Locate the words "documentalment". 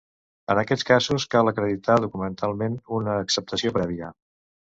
2.05-2.79